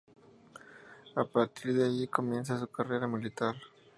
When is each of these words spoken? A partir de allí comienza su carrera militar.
A 1.15 1.25
partir 1.29 1.75
de 1.75 1.85
allí 1.85 2.07
comienza 2.07 2.57
su 2.57 2.65
carrera 2.65 3.05
militar. 3.07 3.53